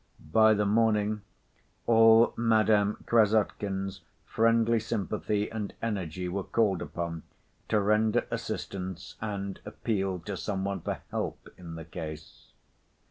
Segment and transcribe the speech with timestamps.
[0.33, 1.21] By the morning
[1.85, 7.21] all Madame Krassotkin's friendly sympathy and energy were called upon
[7.69, 12.47] to render assistance and appeal to some one for help in the case.